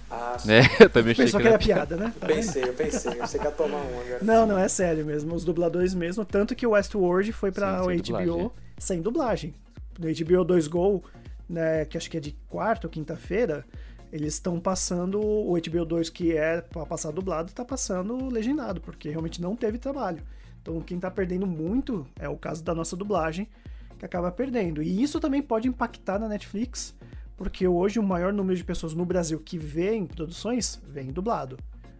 [0.09, 0.51] Ah, sim.
[0.51, 2.13] É, eu também achei Pensou que que era piada, né?
[2.19, 2.27] Tá?
[2.27, 3.15] Pensei, eu pensei.
[3.15, 4.19] Você quer tomar um agora.
[4.21, 5.33] Não, não, é sério mesmo.
[5.33, 6.23] Os dubladores mesmo.
[6.23, 8.51] Tanto que o Westworld foi pra Sim, o sem HBO dublagem.
[8.77, 9.53] sem dublagem.
[9.99, 11.03] No HBO 2 Go,
[11.49, 13.65] né, que acho que é de quarta ou quinta-feira,
[14.11, 19.09] eles estão passando o HBO 2 que é pra passar dublado, tá passando legendado, porque
[19.09, 20.23] realmente não teve trabalho.
[20.61, 23.49] Então quem tá perdendo muito é o caso da nossa dublagem,
[23.97, 24.83] que acaba perdendo.
[24.83, 26.93] E isso também pode impactar na Netflix,
[27.35, 31.57] porque hoje o maior número de pessoas no Brasil que vêem produções vem dublado.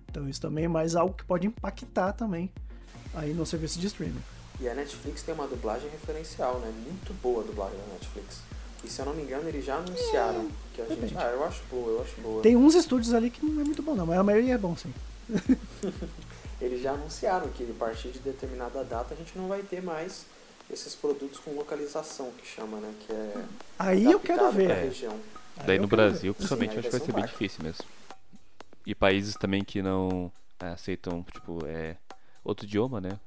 [0.07, 2.51] Então isso também é mais algo que pode impactar também
[3.15, 4.21] aí no serviço de streaming.
[4.59, 6.71] E a Netflix tem uma dublagem referencial, né?
[6.85, 8.52] Muito boa a dublagem da Netflix.
[8.83, 11.17] E se eu não me engano, eles já anunciaram que a gente.
[11.17, 12.41] Ah, eu acho boa, eu acho boa.
[12.41, 14.75] Tem uns estúdios ali que não é muito bom não, mas a maioria é bom
[14.75, 14.93] sim.
[16.61, 20.25] Eles já anunciaram que a partir de determinada data a gente não vai ter mais
[20.71, 22.93] esses produtos com localização que chama, né?
[23.05, 23.45] Que é
[23.77, 24.69] Aí eu quero ver.
[24.69, 24.83] É.
[24.83, 25.19] Região.
[25.65, 27.85] Daí no Brasil, Sim, principalmente, aí acho que vai ser um bem difícil mesmo.
[28.85, 31.97] E países também que não é, aceitam, tipo, é,
[32.43, 33.19] outro idioma, né?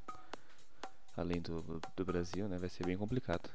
[1.16, 2.59] Além do, do Brasil, né?
[2.59, 3.49] Vai ser bem complicado.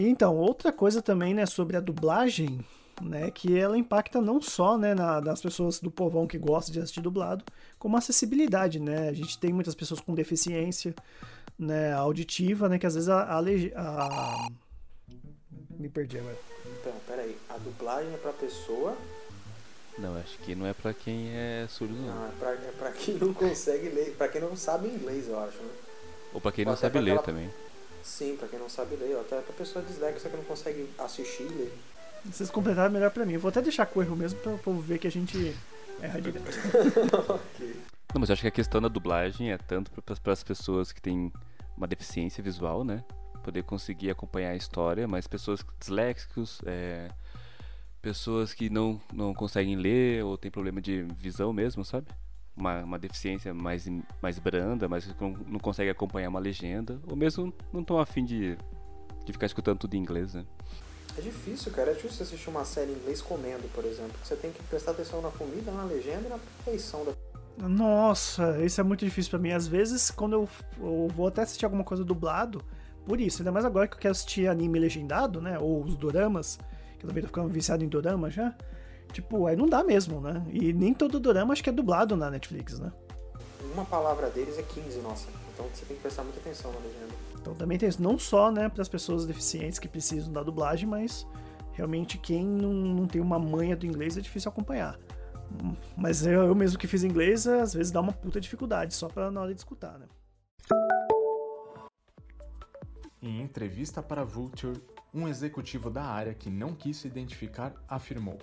[0.00, 2.64] E então, outra coisa também, né, sobre a dublagem,
[3.02, 6.80] né, que ela impacta não só, né, na- nas pessoas do povão que gosta de
[6.80, 7.44] assistir dublado,
[7.78, 9.08] como a acessibilidade, né?
[9.08, 10.94] A gente tem muitas pessoas com deficiência,
[11.58, 13.38] né, auditiva, né, que às vezes a, a
[13.76, 14.48] a-
[15.78, 16.36] me perdi agora.
[16.80, 17.36] Então, peraí.
[17.50, 18.96] A dublagem é pra pessoa.
[19.98, 22.06] Não, acho que não é pra quem é surdo, não.
[22.14, 24.14] Não, é pra, é pra quem não consegue ler.
[24.16, 25.70] Pra quem não sabe inglês, eu acho, né?
[26.32, 27.50] Ou pra quem não Até sabe ler aquela- também.
[28.02, 29.14] Sim, pra quem não sabe ler.
[29.14, 31.78] ou Até pra pessoa disléxica que não consegue assistir e ler.
[32.24, 33.34] Vocês completaram melhor pra mim.
[33.34, 35.56] Eu vou até deixar com erro mesmo pra o povo ver que a gente
[36.02, 36.50] erra direto.
[38.12, 41.00] Não, mas eu acho que a questão da dublagem é tanto para as pessoas que
[41.00, 41.32] têm
[41.76, 43.02] uma deficiência visual, né?
[43.42, 47.08] Poder conseguir acompanhar a história, mas pessoas disléxicos, é,
[48.02, 52.08] pessoas que não, não conseguem ler ou têm problema de visão mesmo, sabe?
[52.60, 53.88] Uma, uma deficiência mais,
[54.22, 58.24] mais branda, mas que não, não consegue acompanhar uma legenda, ou mesmo não estão afim
[58.24, 58.56] de,
[59.24, 60.44] de ficar escutando tudo em inglês, né?
[61.16, 61.90] É difícil, cara.
[61.90, 64.12] É difícil você assistir uma série em inglês comendo, por exemplo.
[64.22, 67.12] Você tem que prestar atenção na comida, na legenda e na feição da.
[67.68, 69.52] Nossa, isso é muito difícil pra mim.
[69.52, 72.64] Às vezes, quando eu, eu vou até assistir alguma coisa dublado,
[73.06, 75.58] por isso, ainda mais agora que eu quero assistir anime legendado, né?
[75.58, 76.58] Ou os doramas,
[76.98, 78.54] que eu também tô ficando viciado em dorama já.
[79.12, 80.44] Tipo, aí não dá mesmo, né?
[80.50, 82.92] E nem todo dorama acho que é dublado na Netflix, né?
[83.72, 85.28] Uma palavra deles é 15, nossa.
[85.52, 87.14] Então você tem que prestar muita atenção na legenda.
[87.40, 90.88] Então também tem isso, não só, né, para as pessoas deficientes que precisam da dublagem,
[90.88, 91.26] mas
[91.72, 94.98] realmente quem não, não tem uma manha do inglês é difícil acompanhar.
[95.96, 99.30] Mas eu, eu mesmo que fiz inglês, às vezes dá uma puta dificuldade, só pra
[99.30, 100.06] na hora de escutar, né?
[103.22, 104.80] Em entrevista para Vulture,
[105.12, 108.38] um executivo da área que não quis se identificar afirmou: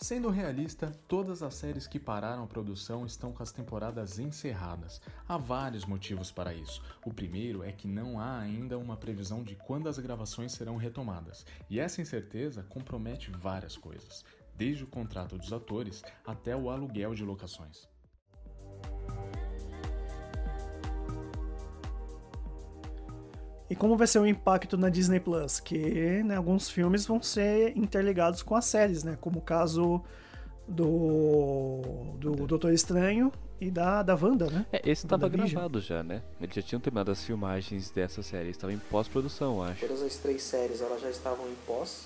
[0.00, 5.00] Sendo realista, todas as séries que pararam a produção estão com as temporadas encerradas.
[5.26, 6.80] Há vários motivos para isso.
[7.04, 11.44] O primeiro é que não há ainda uma previsão de quando as gravações serão retomadas,
[11.68, 17.24] e essa incerteza compromete várias coisas, desde o contrato dos atores até o aluguel de
[17.24, 17.88] locações.
[23.70, 25.60] E como vai ser o impacto na Disney Plus?
[25.60, 29.18] Que né, alguns filmes vão ser interligados com as séries, né?
[29.20, 30.02] Como o caso
[30.66, 31.82] do,
[32.18, 34.66] do Doutor Estranho e da, da Wanda, né?
[34.72, 35.50] É, esse tava WandaVision.
[35.50, 36.22] gravado já, né?
[36.40, 39.80] Eles já tinham terminado as filmagens dessa série, estava em pós-produção, acho.
[39.80, 42.04] Todas as três séries elas já estavam em pós,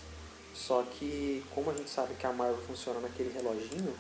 [0.54, 3.92] só que como a gente sabe que a Marvel funciona naquele reloginho,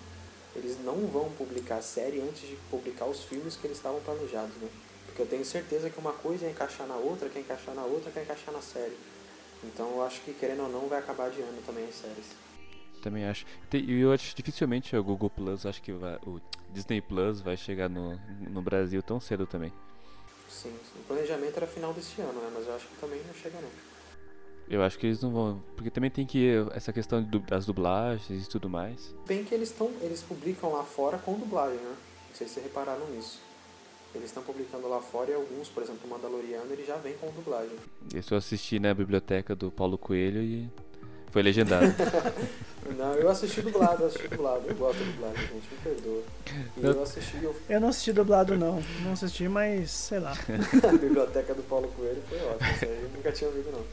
[0.56, 4.54] eles não vão publicar a série antes de publicar os filmes que eles estavam planejados,
[4.56, 4.68] né?
[5.12, 8.10] Porque eu tenho certeza que uma coisa é encaixar na outra, quer encaixar na outra,
[8.10, 8.96] quer encaixar na série.
[9.62, 12.24] Então eu acho que querendo ou não vai acabar adiando também as séries.
[13.02, 13.44] Também acho.
[13.74, 17.90] E eu acho dificilmente o Google Plus, acho que vai- o Disney Plus vai chegar
[17.90, 19.70] no, no Brasil tão cedo também.
[20.48, 21.00] Sim, sim.
[21.00, 22.50] o planejamento era final desse ano, né?
[22.54, 23.68] Mas eu acho que também não chega não.
[24.66, 25.62] Eu acho que eles não vão.
[25.76, 26.54] Porque também tem que.
[26.72, 29.14] Essa questão das dublagens e tudo mais.
[29.26, 31.96] Bem que eles estão, eles publicam lá fora com dublagem, né?
[32.30, 33.40] Não sei se vocês repararam nisso.
[34.14, 37.30] Eles estão publicando lá fora e alguns, por exemplo, o Mandaloriano, ele já vem com
[37.30, 37.76] dublagem.
[38.14, 40.68] Isso eu assisti na biblioteca do Paulo Coelho e
[41.30, 41.86] foi legendado.
[42.98, 44.64] Não, eu assisti dublado, eu assisti dublado.
[44.66, 46.22] Eu gosto de dublagem, gente, me perdoa.
[46.76, 48.82] E eu assisti eu, Eu não assisti dublado, não.
[49.02, 50.32] Não assisti, mas sei lá.
[50.36, 52.70] a biblioteca do Paulo Coelho, foi ótimo.
[52.72, 53.84] Isso aí eu nunca tinha ouvido, não.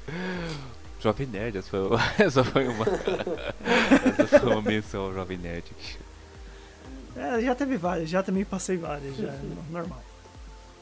[0.99, 1.79] Jovem Nerd, essa foi,
[2.25, 2.85] essa foi uma.
[4.21, 5.65] essa foi uma menção ao Jovem Nerd.
[7.15, 10.01] É, já teve várias, já também passei várias, já, é normal.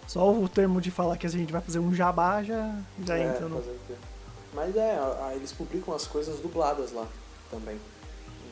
[0.08, 2.74] Só o termo de falar que a gente vai fazer um jabá já,
[3.06, 3.62] já É, entra no.
[4.54, 4.98] Mas é,
[5.36, 7.06] eles publicam as coisas dubladas lá
[7.52, 7.80] também.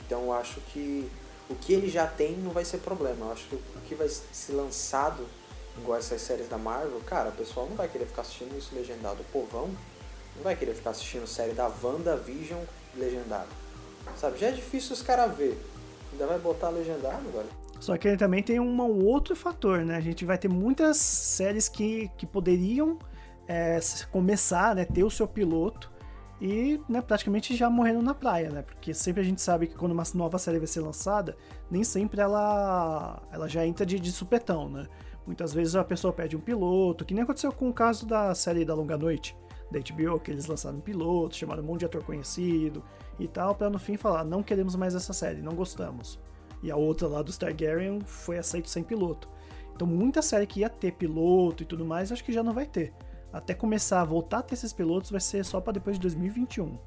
[0.06, 1.10] Então eu acho que
[1.50, 3.28] o que ele já tem não vai ser problema.
[3.28, 5.26] Eu acho que o que vai ser lançado,
[5.78, 9.22] igual essas séries da Marvel, cara, o pessoal não vai querer ficar assistindo isso legendado.
[9.22, 9.70] O povão
[10.36, 12.62] não vai querer ficar assistindo série da WandaVision
[12.96, 13.50] legendado.
[14.18, 15.58] Sabe, já é difícil os caras ver.
[16.12, 17.50] Ainda vai botar legendado, velho.
[17.80, 19.96] Só que ele também tem um outro fator, né?
[19.96, 22.98] A gente vai ter muitas séries que, que poderiam
[23.48, 23.80] é,
[24.12, 24.86] começar, né?
[24.86, 25.92] Ter o seu piloto
[26.42, 28.62] e né, praticamente já morrendo na praia, né?
[28.62, 31.36] Porque sempre a gente sabe que quando uma nova série vai ser lançada,
[31.70, 34.88] nem sempre ela, ela já entra de, de supetão, né?
[35.26, 38.64] Muitas vezes a pessoa pede um piloto, que nem aconteceu com o caso da série
[38.64, 39.36] da Longa Noite,
[39.72, 42.84] da HBO, que eles lançaram um piloto, chamaram um monte de ator conhecido
[43.20, 46.20] e tal, pra no fim falar, não queremos mais essa série, não gostamos.
[46.64, 49.30] E a outra lá dos Targaryen foi aceito sem piloto.
[49.76, 52.66] Então muita série que ia ter piloto e tudo mais, acho que já não vai
[52.66, 52.94] ter.
[53.34, 56.78] até começar a voltar a ter esses pilotos vai ser só para depois de 2021.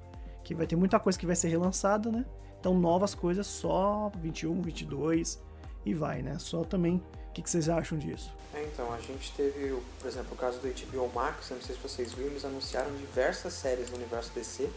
[0.43, 2.25] Que vai ter muita coisa que vai ser relançada, né?
[2.59, 5.43] Então novas coisas só 21, 22
[5.85, 6.39] e vai, né?
[6.39, 8.35] Só também o que, que vocês acham disso?
[8.55, 11.81] É, então, a gente teve, por exemplo, o caso do HBO Max, não sei se
[11.81, 14.69] vocês viram, eles anunciaram diversas séries do universo DC.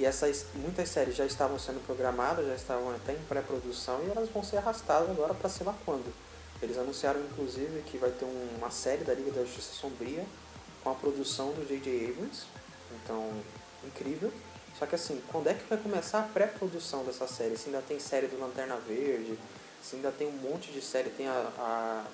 [0.00, 4.30] E essas, muitas séries já estavam sendo programadas, já estavam até em pré-produção e elas
[4.30, 6.10] vão ser arrastadas agora para sei lá quando.
[6.62, 10.24] Eles anunciaram inclusive que vai ter uma série da Liga da Justiça Sombria
[10.82, 12.12] com a produção do J.J.
[12.12, 12.46] Abrams.
[12.94, 13.30] Então,
[13.84, 14.32] incrível.
[14.78, 17.58] Só que assim, quando é que vai começar a pré-produção dessa série?
[17.58, 19.38] Se ainda tem série do Lanterna Verde,
[19.82, 22.04] se ainda tem um monte de série, tem a, a,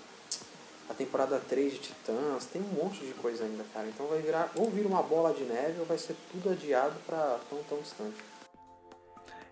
[0.88, 3.87] a temporada 3 de Titãs, tem um monte de coisa ainda, cara.
[3.88, 7.38] Então vai virar, ou vira uma bola de neve, ou vai ser tudo adiado para
[7.51, 8.16] tão tão distante.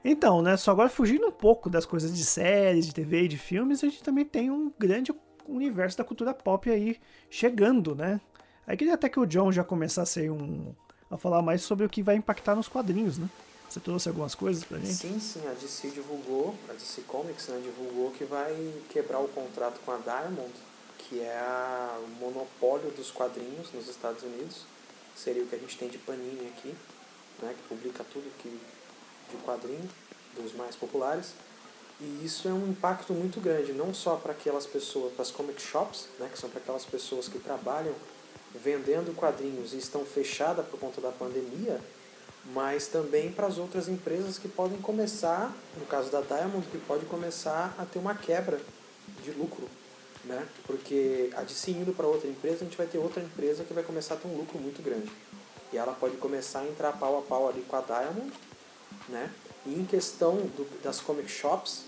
[0.05, 3.38] Então, né, só agora fugindo um pouco das coisas de séries, de TV e de
[3.38, 5.14] filmes, a gente também tem um grande
[5.49, 8.20] universo da cultura pop aí chegando, né?
[8.66, 10.75] Aí queria até que o John já começasse um,
[11.11, 13.29] a falar mais sobre o que vai impactar nos quadrinhos, né?
[13.68, 14.92] Você trouxe algumas coisas pra gente?
[14.92, 18.55] Sim, sim, a DC divulgou, a DC Comics né, divulgou que vai
[18.90, 20.53] quebrar o contrato com a Diamond,
[21.08, 24.62] que é o monopólio dos quadrinhos nos Estados Unidos.
[25.16, 26.74] Seria o que a gente tem de Panini aqui,
[27.42, 28.48] né, que publica tudo que
[29.30, 29.88] de quadrinho,
[30.36, 31.32] dos mais populares.
[32.00, 35.60] E isso é um impacto muito grande, não só para aquelas pessoas, para as comic
[35.62, 37.94] shops, né, que são para aquelas pessoas que trabalham
[38.54, 41.80] vendendo quadrinhos e estão fechadas por conta da pandemia,
[42.52, 47.06] mas também para as outras empresas que podem começar, no caso da Diamond, que pode
[47.06, 48.60] começar a ter uma quebra
[49.22, 49.68] de lucro,
[50.24, 50.46] né?
[50.66, 53.84] Porque a DC indo para outra empresa, a gente vai ter outra empresa que vai
[53.84, 55.10] começar a ter um lucro muito grande.
[55.72, 58.32] E ela pode começar a entrar pau a pau ali com a Diamond,
[59.08, 59.30] né?
[59.66, 61.84] E em questão do, das comic shops,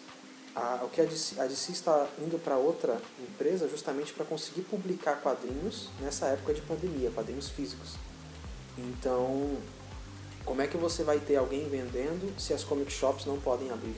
[0.54, 4.62] a, o que a DC, a DC está indo para outra empresa justamente para conseguir
[4.62, 7.94] publicar quadrinhos nessa época de pandemia, quadrinhos físicos.
[8.78, 9.56] Então,
[10.44, 13.96] como é que você vai ter alguém vendendo se as comic shops não podem abrir?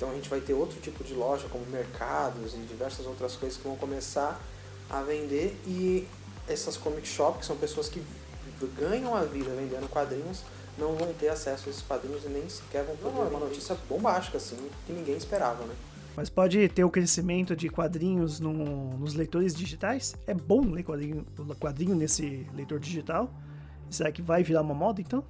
[0.00, 3.58] Então a gente vai ter outro tipo de loja, como mercados e diversas outras coisas
[3.58, 4.40] que vão começar
[4.88, 6.08] a vender e
[6.48, 8.02] essas comic shops, que são pessoas que
[8.78, 10.42] ganham a vida vendendo quadrinhos,
[10.78, 13.28] não vão ter acesso a esses quadrinhos e nem sequer vão poder.
[13.28, 15.74] uma notícia bombástica, assim, que ninguém esperava, né?
[16.16, 20.14] Mas pode ter o crescimento de quadrinhos no, nos leitores digitais?
[20.26, 21.26] É bom ler quadrinho,
[21.60, 23.30] quadrinho nesse leitor digital?
[23.90, 25.22] Será que vai virar uma moda, então?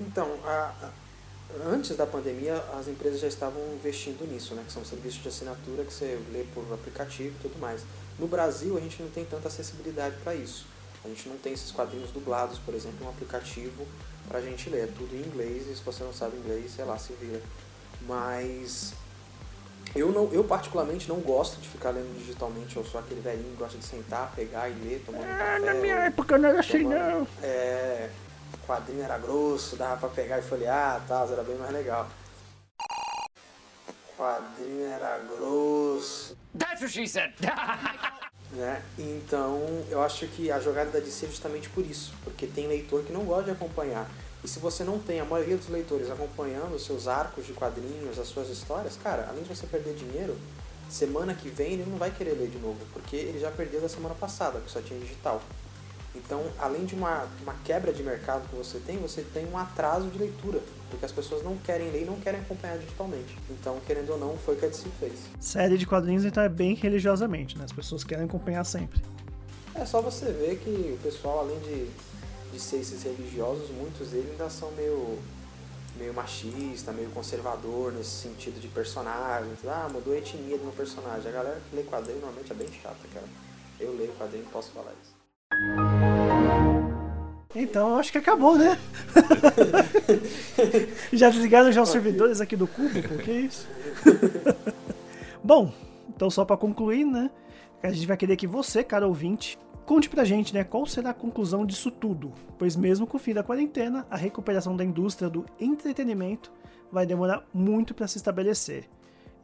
[0.00, 0.90] Então, a,
[1.66, 4.62] antes da pandemia, as empresas já estavam investindo nisso, né?
[4.66, 7.82] Que são serviços de assinatura que você lê por aplicativo e tudo mais.
[8.18, 10.66] No Brasil, a gente não tem tanta acessibilidade para isso.
[11.04, 13.86] A gente não tem esses quadrinhos dublados, por exemplo, um aplicativo
[14.28, 14.84] para a gente ler.
[14.84, 17.40] É tudo em inglês e se você não sabe inglês, sei lá, se vira.
[18.06, 18.92] Mas
[19.94, 22.76] eu, não, eu particularmente não gosto de ficar lendo digitalmente.
[22.76, 25.58] Eu sou aquele velhinho que gosta de sentar, pegar e ler, tomando um café.
[25.58, 27.26] Na minha época não era assim, não.
[27.42, 28.08] É,
[28.54, 32.08] o quadrinho era grosso, dava para pegar e folhear e tal, era bem mais legal.
[32.80, 36.36] O quadrinho era grosso.
[36.58, 37.32] That's what she said.
[38.52, 38.82] Né?
[38.98, 43.04] Então, eu acho que a jogada da DC é justamente por isso, porque tem leitor
[43.04, 44.10] que não gosta de acompanhar.
[44.42, 48.18] E se você não tem a maioria dos leitores acompanhando os seus arcos de quadrinhos,
[48.18, 50.36] as suas histórias, cara, além de você perder dinheiro,
[50.88, 53.88] semana que vem ele não vai querer ler de novo, porque ele já perdeu da
[53.88, 55.40] semana passada, que só tinha digital.
[56.14, 60.08] Então, além de uma, uma quebra de mercado que você tem, você tem um atraso
[60.08, 63.38] de leitura, porque as pessoas não querem ler e não querem acompanhar digitalmente.
[63.48, 65.20] Então, querendo ou não, foi o que a DC fez.
[65.38, 67.64] Série de quadrinhos, então, é bem religiosamente, né?
[67.64, 69.00] As pessoas querem acompanhar sempre.
[69.72, 71.88] É só você ver que o pessoal, além de,
[72.52, 75.16] de ser esses religiosos, muitos deles ainda são meio,
[75.96, 79.52] meio machista, meio conservador nesse sentido de personagem.
[79.64, 81.28] Ah, mudou a etnia do meu personagem.
[81.28, 83.26] A galera que lê quadrinho normalmente é bem chata, cara.
[83.78, 85.19] Eu leio quadrinho e posso falar isso.
[87.54, 88.78] Então, acho que acabou, né?
[91.12, 93.18] já desligaram já os servidores aqui do Cúbico?
[93.18, 93.68] Que isso?
[95.42, 95.72] Bom,
[96.08, 97.30] então só para concluir, né?
[97.82, 101.14] A gente vai querer que você, cara ouvinte, conte pra gente, né, qual será a
[101.14, 102.32] conclusão disso tudo.
[102.56, 106.52] Pois mesmo com o fim da quarentena, a recuperação da indústria do entretenimento
[106.90, 108.88] vai demorar muito para se estabelecer.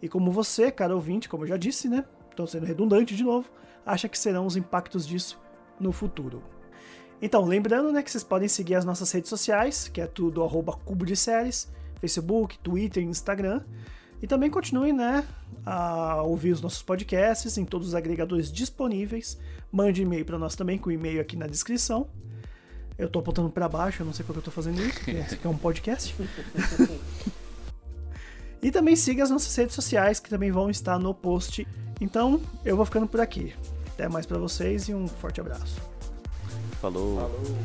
[0.00, 2.04] E como você, cara ouvinte, como eu já disse, né?
[2.30, 3.50] Estou sendo redundante de novo,
[3.84, 5.40] acha que serão os impactos disso
[5.80, 6.42] no futuro.
[7.20, 10.72] Então, lembrando né, que vocês podem seguir as nossas redes sociais, que é tudo arroba
[10.72, 11.68] cubo de séries,
[12.00, 13.62] Facebook, Twitter Instagram.
[14.20, 15.26] E também continuem né,
[15.64, 19.38] a ouvir os nossos podcasts em todos os agregadores disponíveis.
[19.70, 22.08] Mande e-mail para nós também, com o e-mail aqui na descrição.
[22.98, 25.34] Eu estou apontando para baixo, eu não sei porque eu estou fazendo isso, porque esse
[25.34, 26.14] aqui é um podcast.
[28.62, 31.66] e também siga as nossas redes sociais, que também vão estar no post.
[32.00, 33.54] Então, eu vou ficando por aqui.
[33.96, 35.80] Até mais para vocês e um forte abraço.
[36.82, 37.16] Falou.
[37.16, 37.56] Falou.